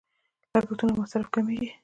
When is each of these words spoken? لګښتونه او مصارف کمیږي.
لګښتونه 0.61 0.91
او 0.93 0.99
مصارف 1.01 1.27
کمیږي. 1.33 1.69